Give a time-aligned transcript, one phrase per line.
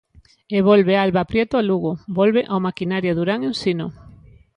[0.55, 3.87] E volve Alba Prieto a Lugo, volve ao Maquinaria Durán Ensino.